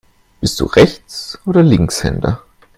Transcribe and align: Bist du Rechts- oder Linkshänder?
Bist 0.39 0.59
du 0.59 0.65
Rechts- 0.65 1.37
oder 1.45 1.61
Linkshänder? 1.61 2.41